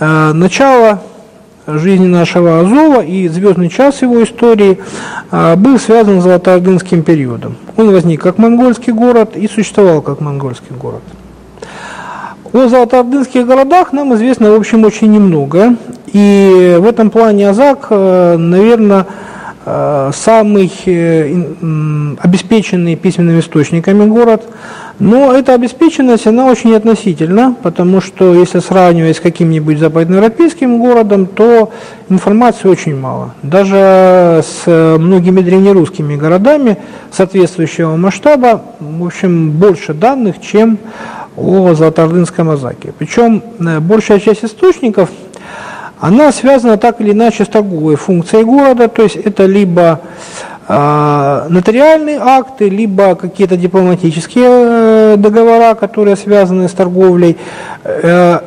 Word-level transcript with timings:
э, 0.00 0.32
начало 0.32 1.00
жизни 1.66 2.06
нашего 2.06 2.60
Азова 2.60 3.02
и 3.02 3.28
звездный 3.28 3.68
час 3.68 4.02
его 4.02 4.22
истории 4.22 4.78
э, 5.30 5.56
был 5.56 5.78
связан 5.78 6.20
с 6.20 6.24
Золотоордынским 6.24 7.02
периодом. 7.02 7.56
Он 7.76 7.90
возник 7.90 8.22
как 8.22 8.38
монгольский 8.38 8.92
город 8.92 9.36
и 9.36 9.48
существовал 9.48 10.02
как 10.02 10.20
монгольский 10.20 10.74
город. 10.76 11.02
О 12.52 12.68
золотоордынских 12.68 13.46
городах 13.46 13.92
нам 13.92 14.14
известно, 14.14 14.50
в 14.52 14.54
общем, 14.54 14.84
очень 14.84 15.10
немного. 15.12 15.76
И 16.06 16.76
в 16.78 16.86
этом 16.86 17.10
плане 17.10 17.50
Азак, 17.50 17.88
э, 17.90 18.36
наверное, 18.36 19.06
самый 20.12 20.70
обеспеченный 22.22 22.94
письменными 22.94 23.40
источниками 23.40 24.08
город– 24.08 24.44
но 24.98 25.34
эта 25.34 25.52
обеспеченность, 25.52 26.26
она 26.26 26.46
очень 26.46 26.74
относительна, 26.74 27.54
потому 27.62 28.00
что 28.00 28.34
если 28.34 28.60
сравнивать 28.60 29.18
с 29.18 29.20
каким-нибудь 29.20 29.78
западноевропейским 29.78 30.78
городом, 30.78 31.26
то 31.26 31.70
информации 32.08 32.68
очень 32.68 32.96
мало. 32.96 33.34
Даже 33.42 34.42
с 34.42 34.66
многими 34.66 35.40
древнерусскими 35.40 36.16
городами 36.16 36.78
соответствующего 37.12 37.96
масштаба, 37.96 38.62
в 38.80 39.04
общем, 39.04 39.50
больше 39.50 39.92
данных, 39.92 40.40
чем 40.40 40.78
о 41.36 41.74
Золотоордынском 41.74 42.50
Азаке. 42.50 42.94
Причем 42.98 43.42
э, 43.58 43.80
большая 43.80 44.20
часть 44.20 44.44
источников, 44.44 45.10
она 46.00 46.32
связана 46.32 46.76
так 46.76 47.00
или 47.00 47.12
иначе 47.12 47.44
с 47.44 47.48
торговой 47.48 47.96
функцией 47.96 48.44
города, 48.44 48.88
то 48.88 49.02
есть 49.02 49.16
это 49.16 49.46
либо 49.46 50.00
нотариальные 50.68 52.18
акты, 52.20 52.68
либо 52.68 53.14
какие-то 53.14 53.56
дипломатические 53.56 54.46
э, 54.48 55.14
договора, 55.16 55.74
которые 55.74 56.16
связаны 56.16 56.68
с 56.68 56.72
торговлей. 56.72 57.36
Э, 57.84 58.40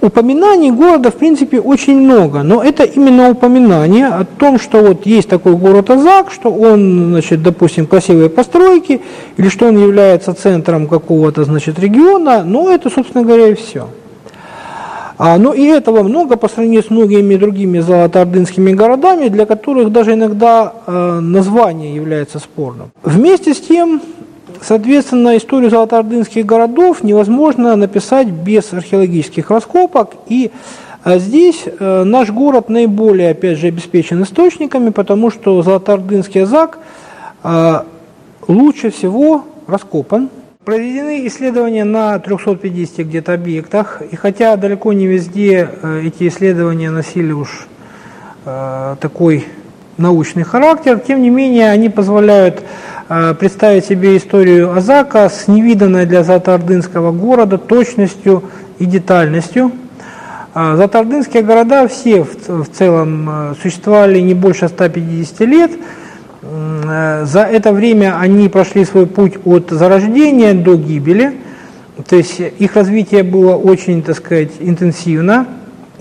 упоминаний 0.00 0.70
города, 0.70 1.10
в 1.10 1.14
принципе, 1.14 1.60
очень 1.60 2.00
много, 2.00 2.42
но 2.42 2.62
это 2.62 2.84
именно 2.84 3.30
упоминание 3.30 4.06
о 4.06 4.24
том, 4.24 4.58
что 4.58 4.82
вот 4.82 5.06
есть 5.06 5.28
такой 5.28 5.54
город 5.54 5.90
Азак, 5.90 6.30
что 6.32 6.50
он, 6.50 7.10
значит, 7.10 7.42
допустим, 7.42 7.86
красивые 7.86 8.30
постройки, 8.30 9.00
или 9.36 9.48
что 9.48 9.66
он 9.66 9.78
является 9.78 10.34
центром 10.34 10.86
какого-то, 10.86 11.44
значит, 11.44 11.78
региона, 11.78 12.42
но 12.44 12.70
это, 12.70 12.90
собственно 12.90 13.24
говоря, 13.24 13.48
и 13.48 13.54
все. 13.54 13.88
А, 15.16 15.38
но 15.38 15.54
и 15.54 15.64
этого 15.64 16.02
много 16.02 16.36
по 16.36 16.48
сравнению 16.48 16.82
с 16.82 16.90
многими 16.90 17.36
другими 17.36 17.78
золотоордынскими 17.78 18.72
городами, 18.72 19.28
для 19.28 19.46
которых 19.46 19.92
даже 19.92 20.14
иногда 20.14 20.72
э, 20.86 21.20
название 21.20 21.94
является 21.94 22.38
спорным. 22.38 22.90
Вместе 23.02 23.54
с 23.54 23.60
тем, 23.60 24.02
соответственно, 24.60 25.36
историю 25.36 25.70
золотоордынских 25.70 26.44
городов 26.44 27.04
невозможно 27.04 27.76
написать 27.76 28.28
без 28.28 28.72
археологических 28.72 29.50
раскопок, 29.50 30.14
и 30.26 30.50
а 31.04 31.18
здесь 31.18 31.64
э, 31.66 32.02
наш 32.04 32.30
город 32.30 32.70
наиболее, 32.70 33.32
опять 33.32 33.58
же, 33.58 33.66
обеспечен 33.66 34.22
источниками, 34.22 34.88
потому 34.88 35.30
что 35.30 35.60
Золотоордынский 35.62 36.44
Азак 36.44 36.78
э, 37.42 37.82
лучше 38.48 38.90
всего 38.90 39.44
раскопан, 39.66 40.30
Проведены 40.64 41.26
исследования 41.26 41.84
на 41.84 42.18
350 42.18 43.06
где-то 43.06 43.34
объектах, 43.34 44.00
и 44.10 44.16
хотя 44.16 44.56
далеко 44.56 44.94
не 44.94 45.06
везде 45.06 45.68
э, 45.82 46.04
эти 46.06 46.26
исследования 46.26 46.90
носили 46.90 47.32
уж 47.32 47.66
э, 48.46 48.96
такой 48.98 49.44
научный 49.98 50.42
характер, 50.42 51.00
тем 51.00 51.20
не 51.20 51.28
менее 51.28 51.70
они 51.70 51.90
позволяют 51.90 52.62
э, 53.10 53.34
представить 53.34 53.84
себе 53.84 54.16
историю 54.16 54.74
Азака 54.74 55.28
с 55.28 55.48
невиданной 55.48 56.06
для 56.06 56.24
Затардынского 56.24 57.12
города 57.12 57.58
точностью 57.58 58.44
и 58.78 58.86
детальностью. 58.86 59.70
Затардынские 60.54 61.42
города 61.42 61.88
все 61.88 62.22
в, 62.22 62.68
целом 62.68 63.54
существовали 63.60 64.20
не 64.20 64.34
больше 64.34 64.68
150 64.68 65.40
лет, 65.40 65.72
за 66.46 67.48
это 67.50 67.72
время 67.72 68.18
они 68.18 68.48
прошли 68.48 68.84
свой 68.84 69.06
путь 69.06 69.34
от 69.44 69.70
зарождения 69.70 70.52
до 70.54 70.76
гибели, 70.76 71.38
то 72.08 72.16
есть 72.16 72.40
их 72.40 72.76
развитие 72.76 73.22
было 73.22 73.54
очень, 73.54 74.02
так 74.02 74.16
сказать, 74.16 74.52
интенсивно, 74.60 75.46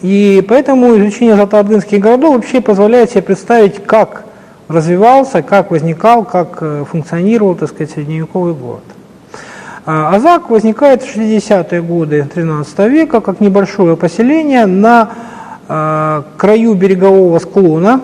и 0.01 0.43
поэтому 0.47 0.97
изучение 0.97 1.35
золотоордынских 1.35 1.99
городов 1.99 2.35
вообще 2.35 2.59
позволяет 2.59 3.11
себе 3.11 3.21
представить, 3.21 3.83
как 3.85 4.25
развивался, 4.67 5.41
как 5.41 5.71
возникал, 5.71 6.25
как 6.25 6.57
э, 6.61 6.83
функционировал, 6.89 7.55
так 7.55 7.69
сказать, 7.69 7.91
средневековый 7.91 8.53
город. 8.53 8.83
А, 9.85 10.15
Азак 10.15 10.49
возникает 10.49 11.03
в 11.03 11.15
60-е 11.15 11.81
годы 11.81 12.27
13 12.33 12.79
века 12.89 13.21
как 13.21 13.39
небольшое 13.39 13.95
поселение 13.95 14.65
на 14.65 15.09
э, 15.67 16.23
краю 16.37 16.73
берегового 16.73 17.39
склона 17.39 18.01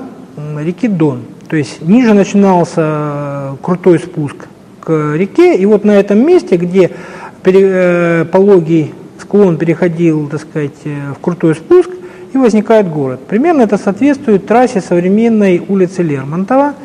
реки 0.57 0.87
Дон. 0.87 1.23
То 1.49 1.55
есть 1.55 1.81
ниже 1.81 2.13
начинался 2.13 2.81
э, 2.81 3.55
крутой 3.63 3.97
спуск 3.97 4.47
к 4.81 5.15
реке, 5.15 5.55
и 5.55 5.65
вот 5.65 5.83
на 5.83 5.91
этом 5.91 6.25
месте, 6.25 6.57
где 6.57 6.91
э, 7.43 8.25
пологий 8.31 8.93
склон 9.19 9.57
переходил, 9.57 10.27
так 10.27 10.41
сказать, 10.41 10.77
э, 10.85 11.13
в 11.17 11.19
крутой 11.19 11.55
спуск, 11.55 11.89
и 12.33 12.37
возникает 12.37 12.87
город. 12.87 13.21
Примерно 13.27 13.63
это 13.63 13.79
соответствует 13.79 14.45
трассе 14.45 14.79
современной 14.79 15.63
улицы 15.67 16.03
Лермонтова. 16.03 16.75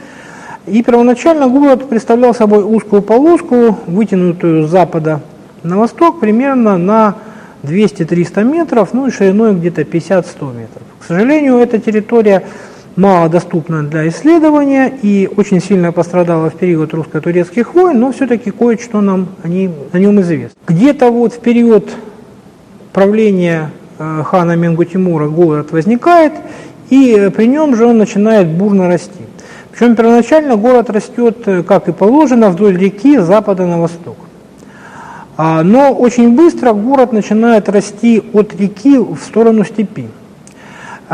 И 0.66 0.82
первоначально 0.82 1.46
город 1.48 1.86
представлял 1.90 2.34
собой 2.34 2.64
узкую 2.64 3.02
полоску, 3.02 3.78
вытянутую 3.86 4.66
с 4.66 4.70
запада 4.70 5.20
на 5.62 5.76
восток 5.76 6.20
примерно 6.20 6.78
на 6.78 7.16
200-300 7.64 8.44
метров, 8.44 8.94
ну 8.94 9.06
и 9.06 9.10
шириной 9.10 9.54
где-то 9.54 9.82
50-100 9.82 10.56
метров. 10.56 10.82
К 11.00 11.04
сожалению, 11.06 11.58
эта 11.58 11.78
территория 11.78 12.44
мало 12.96 13.28
доступна 13.28 13.82
для 13.82 14.08
исследования 14.08 14.92
и 15.02 15.28
очень 15.36 15.60
сильно 15.60 15.92
пострадала 15.92 16.50
в 16.50 16.54
период 16.54 16.94
русско-турецких 16.94 17.74
войн, 17.74 17.98
но 17.98 18.12
все-таки 18.12 18.50
кое-что 18.50 19.00
нам 19.00 19.28
о, 19.42 19.48
ней, 19.48 19.70
о 19.92 19.98
нем 19.98 20.20
известно. 20.20 20.56
Где-то 20.68 21.10
вот 21.10 21.34
в 21.34 21.40
период 21.40 21.90
правления 22.92 23.70
э, 23.98 24.22
хана 24.24 24.56
Менгу 24.56 24.84
Тимура 24.84 25.28
город 25.28 25.72
возникает, 25.72 26.32
и 26.90 27.30
при 27.34 27.46
нем 27.46 27.76
же 27.76 27.86
он 27.86 27.98
начинает 27.98 28.48
бурно 28.48 28.88
расти. 28.88 29.24
Причем 29.72 29.96
первоначально 29.96 30.56
город 30.56 30.90
растет, 30.90 31.38
э, 31.46 31.62
как 31.62 31.88
и 31.88 31.92
положено, 31.92 32.50
вдоль 32.50 32.76
реки 32.76 33.18
с 33.18 33.24
запада 33.24 33.66
на 33.66 33.80
восток. 33.80 34.16
А, 35.36 35.64
но 35.64 35.92
очень 35.92 36.36
быстро 36.36 36.72
город 36.72 37.12
начинает 37.12 37.68
расти 37.68 38.22
от 38.32 38.54
реки 38.54 38.98
в 38.98 39.18
сторону 39.18 39.64
степи. 39.64 40.06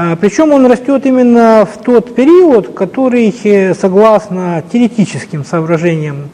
А, 0.03 0.17
Причем 0.17 0.51
он 0.53 0.65
растет 0.65 1.05
именно 1.05 1.69
в 1.71 1.77
тот 1.77 2.15
период, 2.15 2.73
который, 2.73 3.35
э, 3.45 3.75
согласно 3.75 4.65
теоретическим 4.73 5.45
соображениям 5.45 6.31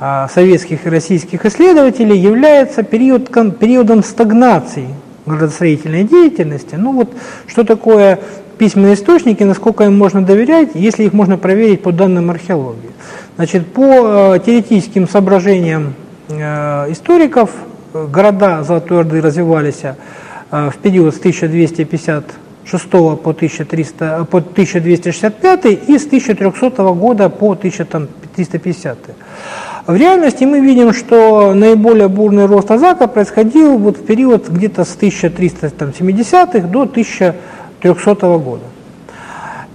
а, 0.00 0.28
советских 0.28 0.86
и 0.86 0.88
российских 0.88 1.44
исследователей, 1.44 2.18
является 2.18 2.82
период, 2.82 3.28
периодом 3.58 4.02
стагнации 4.02 4.88
градостроительной 5.26 6.04
деятельности. 6.04 6.74
Ну 6.76 6.92
вот, 6.92 7.10
что 7.46 7.64
такое 7.64 8.18
письменные 8.56 8.94
источники, 8.94 9.42
насколько 9.42 9.84
им 9.84 9.98
можно 9.98 10.24
доверять, 10.24 10.70
если 10.72 11.04
их 11.04 11.12
можно 11.12 11.36
проверить 11.36 11.82
по 11.82 11.92
данным 11.92 12.30
археологии. 12.30 12.92
Значит, 13.36 13.66
по 13.74 14.36
э, 14.36 14.38
теоретическим 14.46 15.06
соображениям 15.06 15.94
э, 16.30 16.90
историков, 16.90 17.50
города 17.92 18.62
Золотой 18.62 19.00
Орды 19.00 19.20
развивались 19.20 19.82
в 20.50 20.74
период 20.82 21.14
с 21.14 21.18
1250 21.18 22.24
6 22.64 22.90
по, 22.90 23.30
1300, 23.30 24.24
по 24.30 24.38
1265 24.38 25.66
и 25.88 25.98
с 25.98 26.06
1300 26.06 26.70
года 26.94 27.28
по 27.28 27.52
1350. 27.52 28.98
В 29.86 29.96
реальности 29.96 30.44
мы 30.44 30.60
видим, 30.60 30.92
что 30.92 31.54
наиболее 31.54 32.06
бурный 32.08 32.46
рост 32.46 32.70
Азака 32.70 33.08
происходил 33.08 33.78
вот 33.78 33.98
в 33.98 34.04
период 34.06 34.48
где-то 34.48 34.84
с 34.84 34.96
1370-х 34.96 36.68
до 36.68 36.82
1300 36.82 38.38
года. 38.38 38.62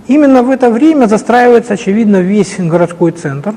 Именно 0.08 0.44
в 0.44 0.50
это 0.50 0.70
время 0.70 1.08
застраивается, 1.08 1.74
очевидно, 1.74 2.22
весь 2.22 2.56
городской 2.58 3.12
центр, 3.12 3.54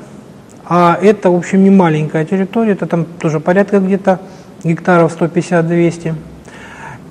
а 0.65 0.97
это, 1.01 1.31
в 1.31 1.37
общем, 1.37 1.63
не 1.63 1.69
маленькая 1.69 2.25
территория, 2.25 2.73
это 2.73 2.85
там 2.85 3.05
тоже 3.05 3.39
порядка 3.39 3.79
где-то 3.79 4.19
гектаров 4.63 5.17
150-200. 5.17 6.13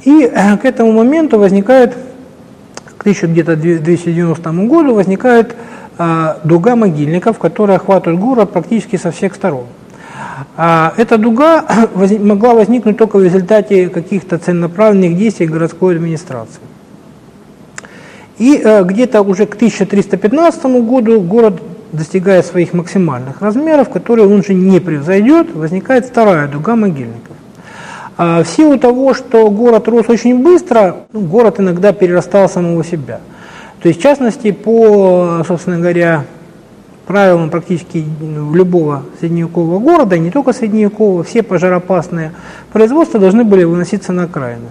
И 0.04 0.30
к 0.62 0.64
этому 0.64 0.92
моменту 0.92 1.38
возникает 1.38 1.96
к 3.00 3.02
1290 3.02 4.50
году 4.66 4.94
возникает 4.94 5.56
а, 5.96 6.38
дуга 6.44 6.76
могильников, 6.76 7.38
которая 7.38 7.78
охватывает 7.78 8.20
город 8.20 8.52
практически 8.52 8.96
со 8.96 9.10
всех 9.10 9.34
сторон. 9.34 9.64
А, 10.54 10.92
эта 10.98 11.16
дуга 11.16 11.64
могла 11.94 12.52
возникнуть 12.52 12.98
только 12.98 13.16
в 13.16 13.24
результате 13.24 13.88
каких-то 13.88 14.36
целенаправленных 14.36 15.16
действий 15.16 15.46
городской 15.46 15.96
администрации. 15.96 16.60
И 18.36 18.60
а, 18.62 18.82
где-то 18.82 19.22
уже 19.22 19.46
к 19.46 19.54
1315 19.54 20.62
году 20.84 21.22
город 21.22 21.62
достигая 21.92 22.42
своих 22.42 22.74
максимальных 22.74 23.40
размеров, 23.40 23.88
которые 23.88 24.28
он 24.28 24.44
же 24.44 24.52
не 24.52 24.78
превзойдет, 24.78 25.54
возникает 25.54 26.04
вторая 26.04 26.48
дуга 26.48 26.76
могильников. 26.76 27.36
А 28.22 28.42
в 28.42 28.48
силу 28.48 28.78
того, 28.78 29.14
что 29.14 29.50
город 29.50 29.88
рос 29.88 30.10
очень 30.10 30.42
быстро, 30.42 31.06
ну, 31.10 31.20
город 31.20 31.58
иногда 31.58 31.94
перерастал 31.94 32.50
самого 32.50 32.84
себя. 32.84 33.18
То 33.80 33.88
есть, 33.88 33.98
в 33.98 34.02
частности, 34.02 34.50
по, 34.52 35.42
собственно 35.48 35.78
говоря, 35.78 36.26
правилам 37.06 37.48
практически 37.48 38.04
любого 38.52 39.04
средневекового 39.20 39.78
города, 39.78 40.18
не 40.18 40.30
только 40.30 40.52
средневекового, 40.52 41.24
все 41.24 41.42
пожароопасные 41.42 42.32
производства 42.74 43.18
должны 43.18 43.42
были 43.42 43.64
выноситься 43.64 44.12
на 44.12 44.24
окраины. 44.24 44.68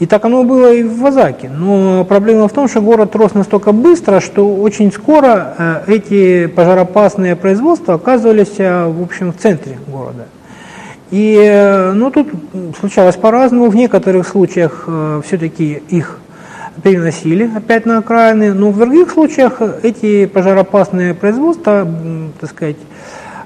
И 0.00 0.06
так 0.06 0.24
оно 0.24 0.42
было 0.42 0.72
и 0.72 0.82
в 0.82 0.98
Вазаке. 0.98 1.48
Но 1.50 2.04
проблема 2.04 2.48
в 2.48 2.52
том, 2.52 2.66
что 2.66 2.80
город 2.80 3.14
рос 3.14 3.32
настолько 3.32 3.70
быстро, 3.70 4.18
что 4.18 4.56
очень 4.56 4.90
скоро 4.90 5.54
э, 5.56 5.82
эти 5.86 6.46
пожароопасные 6.48 7.36
производства 7.36 7.94
оказывались, 7.94 8.58
э, 8.58 8.88
в 8.88 9.02
общем, 9.02 9.32
в 9.32 9.36
центре 9.36 9.78
города. 9.86 10.26
И 11.10 11.36
э, 11.40 11.92
ну, 11.92 12.10
тут 12.10 12.28
случалось 12.78 13.16
по-разному. 13.16 13.68
В 13.68 13.76
некоторых 13.76 14.28
случаях 14.28 14.88
все-таки 15.24 15.82
их 15.88 16.18
переносили 16.82 17.50
опять 17.56 17.86
на 17.86 17.98
окраины, 17.98 18.54
но 18.54 18.70
в 18.70 18.78
других 18.78 19.10
случаях 19.10 19.60
эти 19.82 20.26
пожароопасные 20.26 21.14
производства, 21.14 21.86
так 22.40 22.50
сказать, 22.50 22.76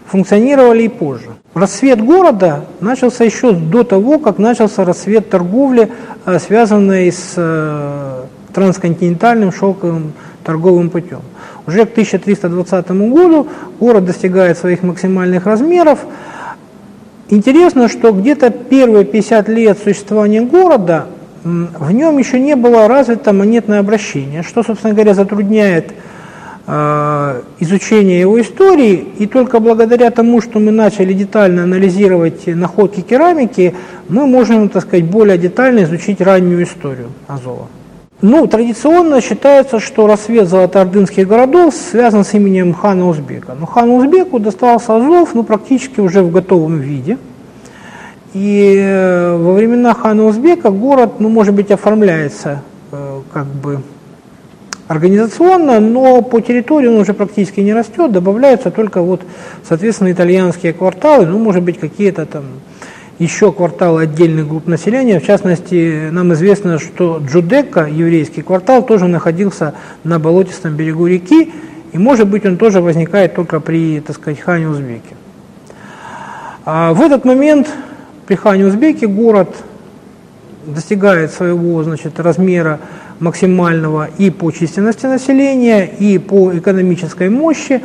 функционировали 0.06 0.84
и 0.84 0.88
позже. 0.88 1.30
Рассвет 1.54 2.04
города 2.04 2.66
начался 2.80 3.24
еще 3.24 3.52
до 3.52 3.84
того, 3.84 4.18
как 4.18 4.38
начался 4.38 4.84
рассвет 4.84 5.30
торговли, 5.30 5.90
э, 6.26 6.38
связанной 6.38 7.10
с 7.10 7.34
э, 7.36 8.22
трансконтинентальным 8.52 9.52
шелковым 9.52 10.12
торговым 10.44 10.90
путем. 10.90 11.20
Уже 11.66 11.86
к 11.86 11.92
1320 11.92 12.90
году 12.90 13.48
город 13.80 14.04
достигает 14.04 14.58
своих 14.58 14.82
максимальных 14.82 15.46
размеров. 15.46 16.00
Интересно, 17.30 17.88
что 17.88 18.12
где-то 18.12 18.50
первые 18.50 19.04
50 19.04 19.48
лет 19.48 19.78
существования 19.82 20.42
города 20.42 21.06
в 21.42 21.92
нем 21.92 22.18
еще 22.18 22.40
не 22.40 22.56
было 22.56 22.88
развито 22.88 23.32
монетное 23.32 23.80
обращение, 23.80 24.42
что, 24.42 24.62
собственно 24.62 24.94
говоря, 24.94 25.14
затрудняет 25.14 25.92
Э, 26.66 27.42
изучения 27.58 28.20
его 28.20 28.40
истории, 28.40 29.06
и 29.18 29.26
только 29.26 29.60
благодаря 29.60 30.10
тому, 30.10 30.40
что 30.40 30.58
мы 30.58 30.70
начали 30.70 31.12
детально 31.12 31.64
анализировать 31.64 32.46
находки 32.46 33.02
керамики, 33.02 33.74
мы 34.08 34.26
можем, 34.26 34.70
так 34.70 34.84
сказать, 34.84 35.04
более 35.04 35.36
детально 35.36 35.84
изучить 35.84 36.22
раннюю 36.22 36.62
историю 36.64 37.08
Азова. 37.26 37.66
Ну, 38.26 38.46
традиционно 38.46 39.20
считается, 39.20 39.78
что 39.78 40.06
рассвет 40.06 40.48
золотоордынских 40.48 41.28
городов 41.28 41.74
связан 41.74 42.24
с 42.24 42.32
именем 42.32 42.72
хана 42.72 43.06
Узбека. 43.06 43.54
Но 43.54 43.66
хану 43.66 43.96
Узбеку 43.96 44.38
достался 44.38 44.96
Азов 44.96 45.34
ну, 45.34 45.42
практически 45.42 46.00
уже 46.00 46.22
в 46.22 46.32
готовом 46.32 46.78
виде. 46.78 47.18
И 48.32 48.76
э, 48.78 49.36
во 49.36 49.52
времена 49.52 49.92
хана 49.92 50.24
Узбека 50.24 50.70
город, 50.70 51.20
ну, 51.20 51.28
может 51.28 51.52
быть, 51.52 51.70
оформляется 51.70 52.62
э, 52.92 53.20
как 53.30 53.44
бы 53.44 53.82
организационно, 54.88 55.78
но 55.78 56.22
по 56.22 56.40
территории 56.40 56.86
он 56.86 56.96
уже 56.96 57.12
практически 57.12 57.60
не 57.60 57.74
растет, 57.74 58.10
добавляются 58.10 58.70
только 58.70 59.02
вот, 59.02 59.20
соответственно, 59.68 60.10
итальянские 60.10 60.72
кварталы, 60.72 61.26
ну, 61.26 61.38
может 61.38 61.62
быть, 61.62 61.78
какие-то 61.78 62.24
там 62.24 62.44
еще 63.18 63.52
кварталы 63.52 64.02
отдельных 64.02 64.48
групп 64.48 64.66
населения. 64.66 65.20
В 65.20 65.26
частности, 65.26 66.08
нам 66.10 66.32
известно, 66.32 66.78
что 66.78 67.22
Джудека, 67.24 67.86
еврейский 67.86 68.42
квартал, 68.42 68.84
тоже 68.84 69.06
находился 69.06 69.74
на 70.02 70.18
болотистом 70.18 70.74
берегу 70.74 71.06
реки, 71.06 71.52
и, 71.92 71.98
может 71.98 72.28
быть, 72.28 72.44
он 72.44 72.56
тоже 72.56 72.80
возникает 72.80 73.34
только 73.34 73.60
при, 73.60 74.00
так 74.00 74.16
сказать, 74.16 74.40
хане 74.40 74.68
Узбеке. 74.68 75.14
А 76.64 76.92
в 76.92 77.00
этот 77.00 77.24
момент 77.24 77.68
при 78.26 78.34
хане 78.34 78.66
Узбеке 78.66 79.06
город 79.06 79.54
достигает 80.66 81.30
своего 81.30 81.82
значит, 81.84 82.18
размера 82.18 82.80
максимального 83.20 84.08
и 84.18 84.30
по 84.30 84.50
численности 84.50 85.06
населения, 85.06 85.86
и 85.86 86.18
по 86.18 86.56
экономической 86.56 87.28
мощи. 87.28 87.82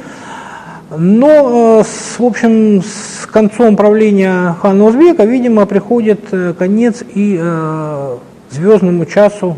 Но, 0.97 1.81
э, 1.81 1.83
в 1.83 2.23
общем, 2.23 2.81
с 2.81 3.18
концом 3.31 3.75
правления 3.75 4.55
хана 4.61 4.85
Узбека, 4.85 5.25
видимо, 5.25 5.65
приходит 5.65 6.21
э, 6.31 6.53
конец 6.57 7.03
и 7.13 7.37
э, 7.39 8.17
звездному 8.51 9.05
часу 9.05 9.57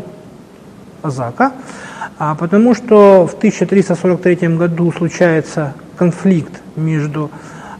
Азака, 1.02 1.52
а 2.18 2.34
потому 2.34 2.74
что 2.74 3.26
в 3.26 3.34
1343 3.34 4.48
году 4.56 4.92
случается 4.92 5.74
конфликт 5.96 6.60
между 6.76 7.30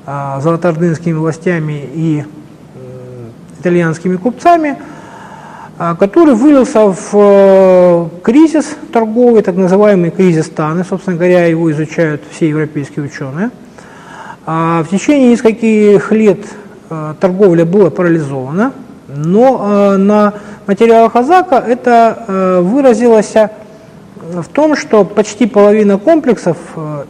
э, 0.06 0.38
золотоордынскими 0.40 1.14
властями 1.14 1.88
и 1.94 2.24
итальянскими 3.58 4.16
купцами– 4.16 4.76
который 5.98 6.34
вылился 6.34 6.94
в 6.94 8.10
кризис 8.22 8.76
торговый, 8.92 9.42
так 9.42 9.56
называемый 9.56 10.10
кризис 10.10 10.48
Таны, 10.48 10.84
собственно 10.84 11.16
говоря, 11.16 11.46
его 11.46 11.72
изучают 11.72 12.22
все 12.30 12.50
европейские 12.50 13.04
ученые. 13.06 13.50
А, 14.44 14.82
в 14.82 14.88
течение 14.88 15.30
нескольких 15.30 16.10
лет 16.10 16.40
э, 16.90 17.14
торговля 17.20 17.64
была 17.64 17.90
парализована, 17.90 18.72
но 19.06 19.94
э, 19.94 19.96
на 19.98 20.34
материалах 20.66 21.14
Азака 21.14 21.56
это 21.56 22.60
выразилось 22.62 23.34
в 23.34 24.48
том, 24.52 24.76
что 24.76 25.04
почти 25.04 25.46
половина 25.46 25.98
комплексов 25.98 26.56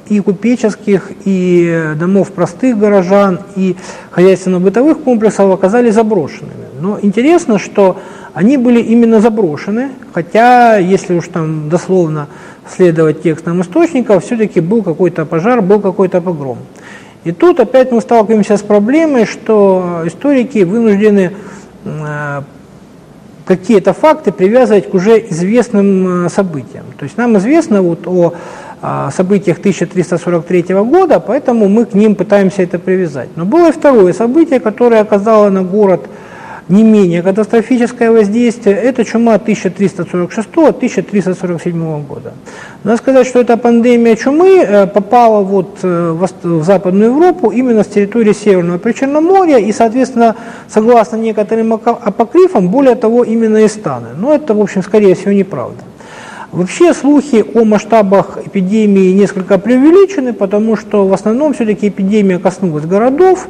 и 0.08 0.20
купеческих, 0.20 1.10
и 1.24 1.92
домов 1.96 2.32
простых 2.32 2.78
горожан, 2.78 3.40
и 3.56 3.76
хозяйственно-бытовых 4.10 5.00
комплексов 5.00 5.52
оказались 5.52 5.94
заброшенными. 5.94 6.66
Но 6.80 6.98
интересно, 7.00 7.58
что 7.58 7.98
они 8.34 8.56
были 8.56 8.80
именно 8.80 9.20
заброшены, 9.20 9.90
хотя, 10.12 10.78
если 10.78 11.14
уж 11.14 11.28
там 11.28 11.68
дословно 11.68 12.28
следовать 12.74 13.22
текстам 13.22 13.60
источников, 13.60 14.24
все-таки 14.24 14.60
был 14.60 14.82
какой-то 14.82 15.26
пожар, 15.26 15.60
был 15.60 15.80
какой-то 15.80 16.20
погром. 16.20 16.58
И 17.24 17.32
тут 17.32 17.60
опять 17.60 17.92
мы 17.92 18.00
сталкиваемся 18.00 18.56
с 18.56 18.62
проблемой, 18.62 19.26
что 19.26 20.02
историки 20.06 20.64
вынуждены 20.64 21.32
э, 21.84 22.42
какие-то 23.44 23.92
факты 23.92 24.32
привязывать 24.32 24.90
к 24.90 24.94
уже 24.94 25.18
известным 25.30 26.26
э, 26.26 26.28
событиям. 26.28 26.84
То 26.98 27.04
есть 27.04 27.16
нам 27.16 27.38
известно 27.38 27.80
вот 27.82 28.06
о 28.06 28.34
э, 28.82 29.08
событиях 29.14 29.58
1343 29.58 30.74
года, 30.74 31.20
поэтому 31.20 31.68
мы 31.68 31.84
к 31.84 31.94
ним 31.94 32.16
пытаемся 32.16 32.62
это 32.62 32.80
привязать. 32.80 33.28
Но 33.36 33.44
было 33.44 33.68
и 33.68 33.72
второе 33.72 34.12
событие, 34.12 34.58
которое 34.58 35.00
оказало 35.00 35.48
на 35.48 35.62
город 35.62 36.00
не 36.68 36.84
менее 36.84 37.22
катастрофическое 37.22 38.10
воздействие, 38.10 38.76
это 38.76 39.02
чума 39.04 39.36
1346-1347 39.36 42.06
года. 42.06 42.32
Надо 42.84 42.98
сказать, 42.98 43.26
что 43.26 43.40
эта 43.40 43.56
пандемия 43.56 44.14
чумы 44.16 44.60
э, 44.60 44.86
попала 44.86 45.42
вот 45.42 45.78
э, 45.82 46.16
в 46.42 46.62
Западную 46.62 47.10
Европу 47.10 47.50
именно 47.50 47.82
с 47.82 47.88
территории 47.88 48.32
Северного 48.32 48.78
Причерноморья 48.78 49.58
и, 49.58 49.72
соответственно, 49.72 50.36
согласно 50.68 51.16
некоторым 51.16 51.72
апокрифам, 51.72 52.68
более 52.68 52.94
того, 52.94 53.24
именно 53.24 53.56
из 53.58 53.72
Станы. 53.72 54.10
Но 54.16 54.34
это, 54.34 54.54
в 54.54 54.60
общем, 54.60 54.82
скорее 54.82 55.14
всего, 55.14 55.32
неправда. 55.32 55.82
Вообще 56.52 56.92
слухи 56.92 57.42
о 57.54 57.64
масштабах 57.64 58.36
эпидемии 58.44 59.14
несколько 59.14 59.58
преувеличены, 59.58 60.34
потому 60.34 60.76
что 60.76 61.06
в 61.06 61.14
основном 61.14 61.54
все-таки 61.54 61.88
эпидемия 61.88 62.38
коснулась 62.38 62.84
городов, 62.84 63.48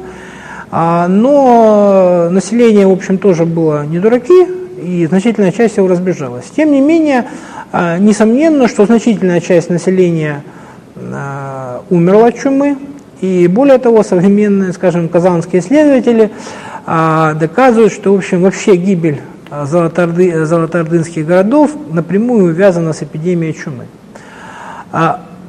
но 1.07 2.29
население, 2.31 2.87
в 2.87 2.91
общем, 2.91 3.19
тоже 3.19 3.45
было 3.45 3.85
не 3.85 3.99
дураки, 3.99 4.47
и 4.81 5.05
значительная 5.05 5.51
часть 5.51 5.77
его 5.77 5.87
разбежалась. 5.87 6.45
Тем 6.55 6.71
не 6.71 6.81
менее, 6.81 7.25
а, 7.71 7.99
несомненно, 7.99 8.67
что 8.67 8.85
значительная 8.85 9.39
часть 9.39 9.69
населения 9.69 10.43
а, 10.95 11.83
умерла 11.91 12.27
от 12.27 12.39
чумы, 12.39 12.77
и 13.21 13.47
более 13.47 13.77
того, 13.77 14.03
современные, 14.03 14.73
скажем, 14.73 15.07
казанские 15.07 15.61
исследователи 15.61 16.31
доказывают, 16.85 17.93
что, 17.93 18.13
в 18.13 18.17
общем, 18.17 18.41
вообще 18.41 18.75
гибель 18.75 19.21
золотоорды, 19.63 20.45
золотоордынских 20.45 21.25
городов 21.25 21.71
напрямую 21.89 22.53
связана 22.53 22.91
с 22.91 23.01
эпидемией 23.03 23.53
чумы. 23.53 23.85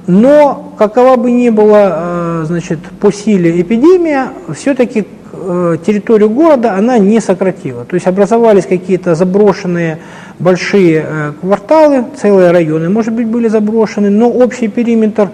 Но 0.06 0.74
какова 0.76 1.16
бы 1.16 1.30
ни 1.30 1.48
была 1.48 2.44
значит, 2.44 2.78
по 3.00 3.10
силе 3.10 3.60
эпидемия, 3.60 4.28
все-таки 4.54 5.06
Э, 5.46 5.76
территорию 5.84 6.30
города 6.30 6.74
она 6.74 6.98
не 6.98 7.20
сократила. 7.20 7.84
То 7.84 7.94
есть 7.94 8.06
образовались 8.06 8.66
какие-то 8.66 9.14
заброшенные 9.14 9.98
большие 10.38 11.04
э, 11.06 11.32
кварталы, 11.40 12.04
целые 12.20 12.50
районы, 12.50 12.88
может 12.88 13.12
быть, 13.12 13.26
были 13.26 13.48
заброшены, 13.48 14.10
но 14.10 14.30
общий 14.30 14.68
периметр 14.68 15.30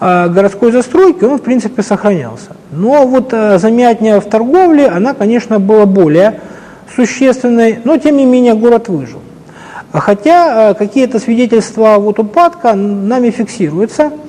э, 0.00 0.28
городской 0.28 0.72
застройки, 0.72 1.24
он, 1.24 1.38
в 1.38 1.42
принципе, 1.42 1.82
сохранялся. 1.82 2.56
Но 2.70 3.06
вот 3.06 3.32
замятня 3.32 4.20
в 4.20 4.24
торговле, 4.24 4.86
она, 4.86 5.14
конечно, 5.14 5.58
была 5.58 5.84
более 5.84 6.40
существенной, 6.94 7.80
но, 7.84 7.98
тем 7.98 8.16
не 8.16 8.26
менее, 8.26 8.54
город 8.54 8.88
выжил. 8.88 9.20
Хотя 9.92 10.74
какие-то 10.74 11.18
свидетельства 11.18 11.96
вот 11.98 12.18
упадка 12.18 12.74
нами 12.74 13.30
фиксируются– 13.30 14.12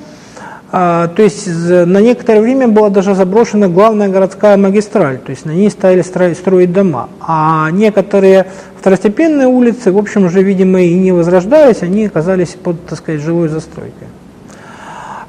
А, 0.74 1.10
то 1.10 1.22
есть 1.22 1.48
на 1.48 2.00
некоторое 2.00 2.40
время 2.40 2.70
была 2.70 2.90
даже 2.90 3.14
заброшена 3.14 3.68
главная 3.68 4.08
городская 4.08 4.56
магистраль, 4.56 5.18
то 5.18 5.32
есть 5.32 5.46
на 5.46 5.52
ней 5.52 5.70
стали 5.70 6.02
строить 6.02 6.72
дома. 6.72 7.10
А 7.20 7.70
некоторые 7.72 8.48
второстепенные 8.80 9.48
улицы, 9.48 9.92
в 9.92 9.98
общем, 9.98 10.26
уже, 10.26 10.42
видимо, 10.42 10.82
и 10.82 10.94
не 10.94 11.12
возрождались, 11.12 11.82
они 11.82 12.06
оказались 12.06 12.50
под, 12.50 12.86
так 12.86 13.00
сказать, 13.00 13.20
живой 13.22 13.50
застройкой. 13.50 14.08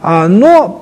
А, 0.00 0.28
но 0.28 0.81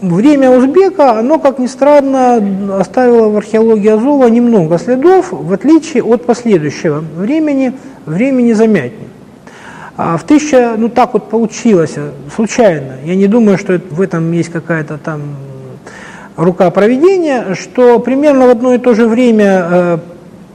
время 0.00 0.50
Узбека, 0.50 1.18
оно, 1.18 1.38
как 1.38 1.58
ни 1.58 1.66
странно, 1.66 2.78
оставило 2.78 3.28
в 3.28 3.36
археологии 3.36 3.88
Азова 3.88 4.26
немного 4.28 4.78
следов, 4.78 5.32
в 5.32 5.52
отличие 5.52 6.02
от 6.02 6.24
последующего 6.24 7.04
времени, 7.16 7.72
времени 8.06 8.52
Замятни. 8.52 9.08
А 9.96 10.16
в 10.16 10.24
1000, 10.24 10.76
ну 10.78 10.88
так 10.88 11.12
вот 11.12 11.28
получилось, 11.28 11.96
случайно, 12.34 12.94
я 13.04 13.14
не 13.14 13.26
думаю, 13.26 13.58
что 13.58 13.80
в 13.90 14.00
этом 14.00 14.32
есть 14.32 14.50
какая-то 14.50 14.98
там 14.98 15.20
рука 16.36 16.70
проведения, 16.70 17.54
что 17.54 17.98
примерно 17.98 18.46
в 18.46 18.50
одно 18.50 18.74
и 18.74 18.78
то 18.78 18.94
же 18.94 19.06
время 19.06 19.66
э, 19.70 19.98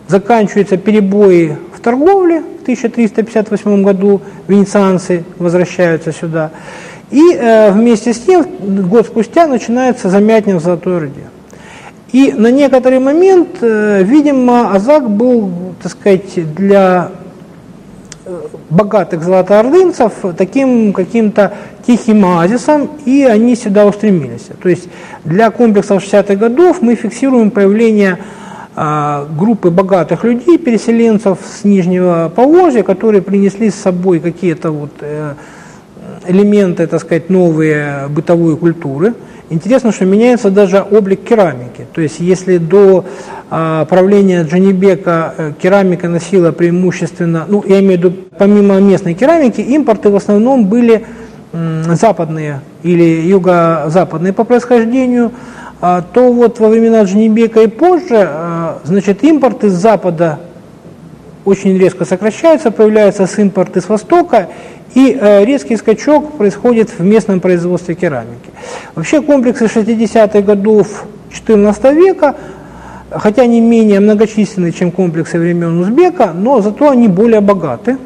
заканчиваются 0.07 0.77
перебои 0.77 1.57
в 1.73 1.79
торговле, 1.79 2.41
в 2.41 2.61
1358 2.63 3.83
году. 3.83 4.21
Венецианцы 4.47 5.23
возвращаются 5.37 6.11
сюда, 6.11 6.51
и 7.15 7.33
э, 7.33 7.71
вместе 7.71 8.13
с 8.13 8.19
тем, 8.19 8.45
год 8.89 9.05
спустя, 9.07 9.47
начинается 9.47 10.09
замятня 10.09 10.57
в 10.57 10.61
Золотой 10.61 10.97
Орде. 10.97 11.23
И 12.11 12.33
на 12.33 12.51
некоторый 12.51 12.99
момент, 12.99 13.57
э, 13.61 14.03
видимо, 14.03 14.73
Азак 14.73 15.09
был, 15.09 15.49
так 15.81 15.93
сказать, 15.93 16.53
для 16.55 17.11
богатых 18.69 19.23
золотоордынцев 19.23 20.13
таким 20.37 20.93
каким-то 20.93 21.53
тихим 21.85 22.25
оазисом, 22.25 22.89
и 23.05 23.23
они 23.23 23.55
сюда 23.55 23.85
устремились. 23.85 24.47
То 24.61 24.69
есть 24.69 24.89
для 25.23 25.51
комплексов 25.51 26.03
60-х 26.03 26.35
годов 26.35 26.81
мы 26.81 26.95
фиксируем 26.95 27.49
появление 27.51 28.17
э, 28.75 29.25
группы 29.37 29.69
богатых 29.69 30.25
людей, 30.25 30.57
переселенцев 30.57 31.39
с 31.45 31.63
Нижнего 31.63 32.29
Поволжья, 32.35 32.83
которые 32.83 33.21
принесли 33.21 33.69
с 33.69 33.75
собой 33.75 34.19
какие-то 34.19 34.71
вот, 34.71 34.91
э, 34.99 35.35
элементы, 36.27 36.87
так 36.87 37.01
сказать, 37.01 37.29
новые 37.29 38.07
бытовой 38.09 38.57
культуры. 38.57 39.13
Интересно, 39.49 39.91
что 39.91 40.05
меняется 40.05 40.49
даже 40.49 40.81
облик 40.81 41.23
керамики. 41.23 41.85
То 41.93 42.01
есть 42.01 42.19
если 42.19 42.57
до 42.57 43.05
а, 43.51 43.85
правления 43.85 44.43
Джанибека 44.43 45.33
э, 45.37 45.53
керамика 45.61 46.09
носила 46.09 46.51
преимущественно, 46.51 47.45
ну 47.47 47.63
я 47.67 47.79
имею 47.79 47.99
в 47.99 48.03
виду 48.03 48.13
помимо 48.39 48.79
местной 48.79 49.13
керамики, 49.13 49.61
импорты 49.61 50.09
в 50.09 50.15
основном 50.15 50.65
были 50.65 51.05
западные 51.87 52.61
или 52.83 53.03
юго-западные 53.03 54.33
по 54.33 54.43
происхождению, 54.43 55.31
а, 55.81 56.01
то 56.01 56.31
вот 56.31 56.59
во 56.59 56.69
времена 56.69 57.03
Джанибека 57.03 57.61
и 57.61 57.67
позже, 57.67 58.27
а, 58.27 58.79
значит, 58.83 59.23
импорты 59.23 59.69
с 59.69 59.73
запада 59.73 60.39
очень 61.45 61.77
резко 61.77 62.05
сокращаются, 62.05 62.71
появляется 62.71 63.27
импорт 63.37 63.77
с 63.77 63.87
востока, 63.87 64.49
и 64.95 65.15
э, 65.19 65.45
резкий 65.45 65.77
скачок 65.77 66.37
происходит 66.37 66.89
в 66.89 67.03
местном 67.03 67.39
производстве 67.39 67.95
керамики. 67.95 68.49
Вообще 68.95 69.21
комплексы 69.21 69.65
60-х 69.65 70.41
годов 70.41 71.05
XIV 71.31 71.93
века, 71.93 72.35
хотя 73.11 73.43
они 73.43 73.61
менее 73.61 73.99
многочисленны, 73.99 74.71
чем 74.71 74.89
комплексы 74.91 75.37
времен 75.37 75.79
Узбека, 75.79 76.31
но 76.33 76.61
зато 76.61 76.89
они 76.89 77.07
более 77.07 77.41
богаты. 77.41 77.99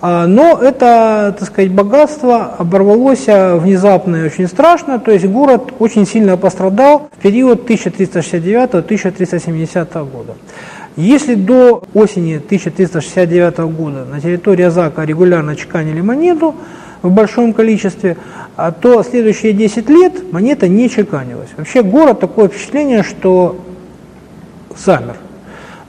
А, 0.00 0.26
но 0.26 0.58
это, 0.60 1.34
так 1.38 1.48
сказать, 1.48 1.70
богатство 1.70 2.56
оборвалось 2.58 3.26
внезапно 3.26 4.16
и 4.16 4.26
очень 4.26 4.48
страшно, 4.48 4.98
то 4.98 5.12
есть 5.12 5.24
город 5.24 5.72
очень 5.78 6.06
сильно 6.06 6.36
пострадал 6.36 7.08
в 7.16 7.20
период 7.22 7.70
1369-1370 7.70 10.10
года. 10.10 10.34
Если 10.96 11.34
до 11.34 11.82
осени 11.92 12.36
1369 12.36 13.58
года 13.76 14.04
на 14.04 14.20
территории 14.20 14.62
Азака 14.64 15.04
регулярно 15.04 15.56
чеканили 15.56 16.00
монету 16.00 16.54
в 17.02 17.10
большом 17.10 17.52
количестве, 17.52 18.16
а 18.56 18.70
то 18.70 19.02
следующие 19.02 19.52
10 19.52 19.88
лет 19.90 20.32
монета 20.32 20.68
не 20.68 20.88
чеканилась. 20.88 21.48
Вообще 21.56 21.82
город 21.82 22.20
такое 22.20 22.48
впечатление, 22.48 23.02
что 23.02 23.60
замер. 24.76 25.16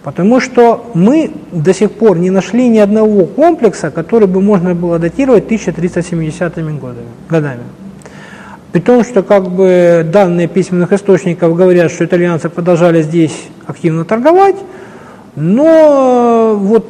Потому 0.02 0.40
что 0.40 0.90
мы 0.94 1.32
до 1.52 1.74
сих 1.74 1.92
пор 1.92 2.18
не 2.18 2.32
нашли 2.32 2.68
ни 2.68 2.80
одного 2.80 3.26
комплекса, 3.26 3.92
который 3.92 4.28
бы 4.28 4.42
можно 4.42 4.74
было 4.76 5.00
датировать 5.00 5.46
1370 5.46 6.54
годами. 7.30 7.64
При 8.72 8.82
том, 8.82 9.04
что 9.04 9.24
как 9.24 9.50
бы 9.50 10.06
данные 10.12 10.48
письменных 10.48 10.92
источников 10.94 11.56
говорят, 11.56 11.92
что 11.92 12.06
итальянцы 12.06 12.50
продолжали 12.50 13.02
здесь 13.04 13.48
активно 13.66 14.04
торговать, 14.04 14.58
но 15.36 16.56
вот 16.58 16.88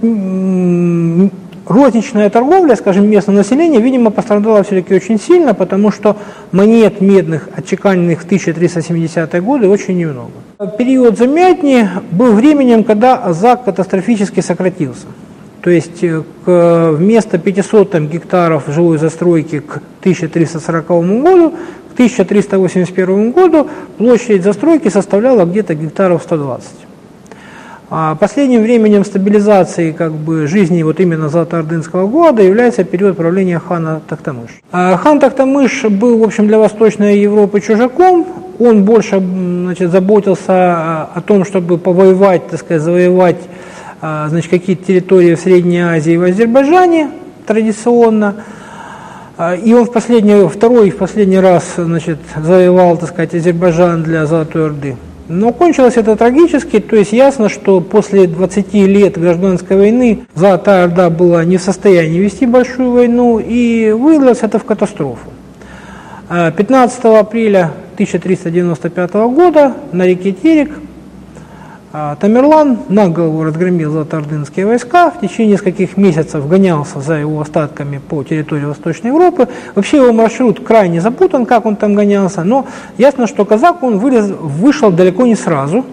розничная 1.68 2.30
торговля, 2.30 2.76
скажем, 2.76 3.10
местного 3.10 3.38
населения, 3.38 3.80
видимо, 3.80 4.12
пострадала 4.12 4.64
все-таки 4.64 4.94
очень 4.94 5.20
сильно, 5.20 5.54
потому 5.54 5.92
что 5.92 6.16
монет 6.52 7.02
медных, 7.02 7.50
отчеканенных 7.56 8.22
в 8.22 8.28
1370-е 8.28 9.42
годы, 9.42 9.68
очень 9.68 9.98
немного. 9.98 10.32
Период 10.78 11.18
замятни 11.18 11.90
был 12.12 12.34
временем, 12.34 12.84
когда 12.84 13.16
Азак 13.16 13.66
катастрофически 13.66 14.42
сократился. 14.42 15.08
То 15.62 15.72
есть 15.72 16.04
э, 16.04 16.22
к, 16.46 16.92
вместо 16.92 17.40
500 17.40 17.90
там, 17.90 18.08
гектаров 18.08 18.66
жилой 18.68 19.00
застройки 19.00 19.60
к 19.60 19.78
1340 20.02 20.88
году, 21.24 21.52
к 21.90 21.94
1381 21.94 23.32
году 23.32 23.68
площадь 23.98 24.44
застройки 24.44 24.90
составляла 24.90 25.46
где-то 25.46 25.74
гектаров 25.74 26.22
120. 26.22 26.85
А 27.90 28.16
последним 28.16 28.64
временем 28.64 29.06
стабилизации 29.06 29.92
как 29.92 30.14
бы, 30.14 30.48
жизни 30.48 30.82
вот 30.82 31.00
именно 31.00 31.30
Золотоордынского 31.30 32.08
года 32.08 32.42
является 32.42 32.84
период 32.84 33.16
правления 33.16 33.60
хана 33.60 34.02
Тахтамыш. 34.08 34.50
А 34.72 34.98
хан 34.98 35.20
Тахтамыш 35.20 35.84
был, 35.86 36.18
в 36.18 36.24
общем, 36.24 36.48
для 36.48 36.58
Восточной 36.58 37.20
Европы 37.20 37.62
чужаком. 37.62 38.26
Он 38.58 38.86
больше 38.86 39.20
значит, 39.20 39.92
заботился 39.92 41.04
о 41.04 41.22
том, 41.26 41.46
чтобы 41.46 41.78
повоевать, 41.78 42.48
так 42.48 42.60
сказать, 42.60 42.82
завоевать 42.82 43.38
а, 44.02 44.28
значит, 44.30 44.50
какие-то 44.50 44.86
территории 44.86 45.36
в 45.36 45.40
Средней 45.40 45.82
Азии 45.82 46.14
и 46.14 46.18
в 46.18 46.24
Азербайджане 46.24 47.10
традиционно. 47.46 48.36
И 49.64 49.74
он 49.74 49.84
в 49.84 49.92
последний, 49.92 50.48
второй 50.48 50.90
в 50.90 50.98
последний 50.98 51.40
раз 51.40 51.74
значит, 51.76 52.20
завоевал, 52.42 52.98
так 52.98 53.10
сказать, 53.10 53.36
Азербайджан 53.36 54.02
для 54.02 54.26
Золотой 54.26 54.68
Орды. 54.68 54.96
Но 55.28 55.52
кончилось 55.52 55.98
это 55.98 56.16
трагически, 56.16 56.80
то 56.80 56.96
есть 56.96 57.12
ясно, 57.12 57.50
что 57.50 57.82
после 57.82 58.28
20 58.28 58.74
лет 58.74 59.18
гражданской 59.18 59.76
войны 59.76 60.20
Золотая 60.36 60.84
Орда 60.84 61.10
была 61.10 61.44
не 61.44 61.58
в 61.58 61.62
состоянии 61.62 62.20
вести 62.20 62.46
большую 62.46 62.92
войну, 62.92 63.40
и 63.40 63.92
вылилось 63.92 64.40
это 64.44 64.60
в 64.60 64.66
катастрофу. 64.66 65.30
15 66.30 67.06
а, 67.06 67.20
апреля 67.20 67.72
1395 67.96 69.14
года 69.14 69.74
на 69.92 70.06
реке 70.06 70.32
Терек 70.32 70.70
Тамерлан 72.20 72.80
на 72.90 73.08
голову 73.08 73.44
разгромил 73.44 73.90
золотоордынские 73.90 74.66
войска, 74.66 75.12
в 75.12 75.22
течение 75.22 75.54
нескольких 75.54 75.96
месяцев 75.96 76.46
гонялся 76.46 77.00
за 77.00 77.14
его 77.14 77.40
остатками 77.40 78.00
по 78.00 78.22
территории 78.24 78.66
Восточной 78.66 79.08
Европы. 79.12 79.48
Вообще 79.76 79.98
его 79.98 80.12
маршрут 80.12 80.60
крайне 80.62 81.00
запутан, 81.00 81.46
как 81.46 81.66
он 81.66 81.78
там 81.78 81.94
гонялся, 81.94 82.44
но 82.44 82.68
ясно, 82.98 83.28
что 83.28 83.46
казак 83.46 83.82
он 83.82 84.00
вылез, 84.00 84.30
вышел 84.30 84.92
далеко 84.92 85.26
не 85.26 85.36
сразу, 85.36 85.86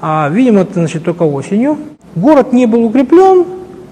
а, 0.00 0.28
видимо, 0.30 0.60
это 0.60 0.74
значит 0.74 1.02
только 1.02 1.24
осенью. 1.24 1.76
Город 2.14 2.52
не 2.52 2.66
был 2.66 2.84
укреплен, 2.84 3.46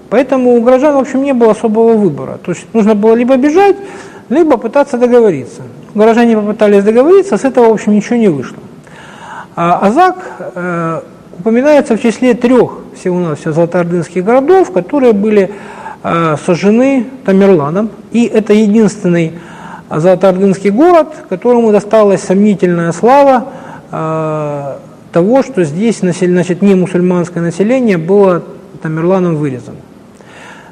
поэтому 0.09 0.55
у 0.55 0.61
горожан, 0.61 0.95
в 0.95 0.99
общем, 0.99 1.21
не 1.21 1.33
было 1.33 1.51
особого 1.51 1.97
выбора. 1.97 2.37
То 2.41 2.51
есть 2.51 2.65
нужно 2.73 2.95
было 2.95 3.13
либо 3.13 3.35
бежать, 3.35 3.75
либо 4.29 4.55
пытаться 4.55 4.97
договориться. 4.97 5.63
Горожане 5.95 6.37
попытались 6.37 6.83
договориться, 6.85 7.37
с 7.37 7.43
этого, 7.43 7.69
в 7.69 7.73
общем, 7.73 7.93
ничего 7.93 8.15
не 8.15 8.29
вышло. 8.29 8.59
А 9.57 9.79
Азак 9.79 10.17
э, 10.55 11.01
упоминается 11.39 11.97
в 11.97 12.01
числе 12.01 12.33
трех 12.33 12.79
всего-навсего 12.95 13.53
золотоордынских 13.53 14.23
городов, 14.23 14.71
которые 14.71 15.13
были 15.13 15.51
э, 16.03 16.35
сожжены 16.45 17.05
Тамерланом. 17.25 17.89
И 18.11 18.25
это 18.25 18.53
единственный 18.53 19.33
золотоордынский 19.89 20.69
город, 20.69 21.13
которому 21.29 21.71
досталась 21.71 22.21
сомнительная 22.21 22.91
слава 22.91 23.47
э, 23.91 24.75
того, 25.11 25.43
что 25.43 25.63
здесь 25.63 25.99
значит, 25.99 26.61
не 26.61 26.75
мусульманское 26.75 27.43
население 27.43 27.97
было 27.97 28.43
Тамерланом 28.81 29.35
вырезано. 29.35 29.77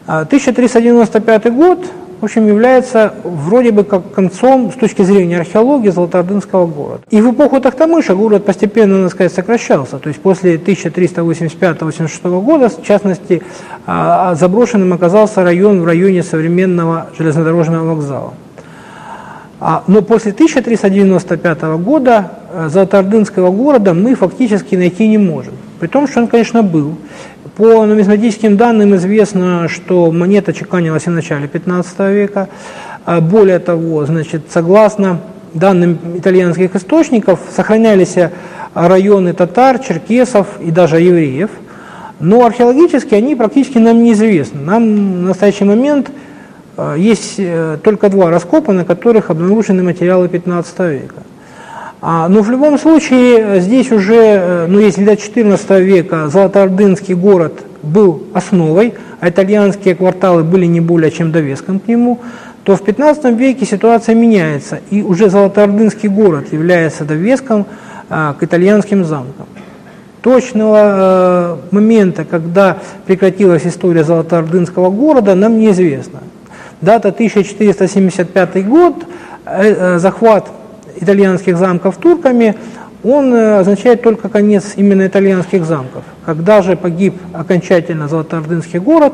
1395 0.06 1.54
год 1.54 1.80
в 2.24 2.26
общем, 2.26 2.48
является 2.48 3.16
вроде 3.26 3.72
бы 3.72 3.84
как 3.84 4.14
концом 4.14 4.72
с 4.72 4.76
точки 4.76 5.02
зрения 5.02 5.42
археологии 5.42 5.90
Золотоордынского 5.90 6.68
города. 6.68 7.02
И 7.10 7.20
в 7.20 7.34
эпоху 7.34 7.60
Тахтамыша 7.60 8.16
город 8.16 8.46
постепенно, 8.46 8.96
надо 9.00 9.10
сказать, 9.10 9.34
сокращался. 9.34 9.98
То 10.00 10.08
есть 10.08 10.22
после 10.22 10.56
1385-86 10.56 12.42
года, 12.42 12.70
в 12.70 12.82
частности, 12.82 13.44
а, 13.86 14.32
а, 14.32 14.36
заброшенным 14.36 14.94
оказался 14.94 15.44
район 15.44 15.82
в 15.82 15.86
районе 15.86 16.24
современного 16.24 17.08
железнодорожного 17.18 17.94
вокзала. 17.94 18.34
А, 19.60 19.84
но 19.88 20.02
после 20.02 20.32
1395 20.32 21.62
года 21.84 22.32
э, 22.54 22.70
Золотоордынского 22.70 23.52
города 23.52 23.94
мы 23.94 24.16
фактически 24.16 24.76
найти 24.76 25.10
не 25.10 25.18
можем. 25.18 25.56
При 25.82 25.88
том, 25.88 26.08
что 26.08 26.22
он, 26.22 26.28
конечно, 26.28 26.64
был. 26.64 26.96
По 27.56 27.86
нумизматическим 27.86 28.58
данным 28.58 28.96
известно, 28.96 29.68
что 29.70 30.12
монета 30.12 30.54
чеканилась 30.54 31.06
в 31.06 31.12
начале 31.12 31.48
15 31.48 32.00
века. 32.10 32.50
А 33.06 33.22
более 33.22 33.60
того, 33.60 34.06
значит, 34.08 34.46
согласно 34.50 35.20
данным 35.54 36.00
итальянских 36.16 36.76
источников, 36.76 37.40
сохранялись 37.56 38.16
районы 38.74 39.34
татар, 39.34 39.78
черкесов 39.78 40.48
и 40.62 40.72
даже 40.72 41.00
евреев. 41.00 41.52
Но 42.20 42.44
археологически 42.44 43.14
они 43.14 43.36
практически 43.36 43.78
нам 43.78 44.04
неизвестны. 44.04 44.60
Нам 44.60 45.24
в 45.24 45.28
настоящий 45.28 45.66
момент 45.66 46.10
э, 46.78 46.96
есть 46.98 47.36
э, 47.38 47.78
только 47.84 48.10
два 48.10 48.32
раскопа, 48.32 48.74
на 48.74 48.84
которых 48.84 49.30
обнаружены 49.30 49.84
материалы 49.84 50.28
15 50.28 50.80
века. 50.80 51.24
А, 52.06 52.28
но 52.28 52.42
в 52.42 52.52
любом 52.52 52.78
случае 52.78 53.38
э, 53.40 53.60
здесь 53.62 53.90
уже, 53.90 54.66
ну 54.68 54.78
если 54.78 55.06
до 55.06 55.16
14 55.16 55.70
века 55.80 56.28
Золотоордынский 56.28 57.14
город 57.14 57.64
был 57.82 58.24
основой, 58.34 58.96
а 59.22 59.30
итальянские 59.30 59.96
кварталы 59.96 60.44
были 60.44 60.66
не 60.66 60.82
более 60.82 61.12
чем 61.12 61.32
довеском 61.32 61.80
к 61.80 61.88
нему, 61.88 62.20
то 62.66 62.76
в 62.76 62.84
15 62.84 63.38
веке 63.38 63.66
ситуация 63.66 64.16
меняется, 64.16 64.82
и 64.90 65.02
уже 65.02 65.30
Золотоордынский 65.30 66.10
город 66.10 66.52
является 66.52 67.06
довеском 67.06 67.68
а, 68.10 68.34
к 68.34 68.44
итальянским 68.44 69.06
замкам. 69.06 69.46
Точного 70.22 70.78
э, 70.78 71.58
момента, 71.72 72.26
когда 72.26 72.80
прекратилась 73.06 73.66
история 73.66 74.04
Золотоордынского 74.04 74.90
города, 74.90 75.36
нам 75.36 75.58
неизвестно. 75.58 76.20
Дата 76.82 77.10
1475 77.10 78.68
год, 78.68 79.06
э, 79.46 79.74
э, 79.74 80.00
захват 80.00 80.50
итальянских 80.96 81.58
замков 81.58 81.98
турками, 81.98 82.56
он 83.04 83.34
означает 83.34 84.02
только 84.02 84.30
конец 84.30 84.74
именно 84.78 85.06
итальянских 85.06 85.66
замков. 85.66 86.04
Когда 86.26 86.62
же 86.62 86.78
погиб 86.78 87.16
окончательно 87.34 88.08
Золотоордынский 88.08 88.80
город, 88.80 89.14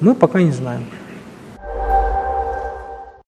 мы 0.00 0.14
пока 0.14 0.42
не 0.42 0.52
знаем. 0.52 0.84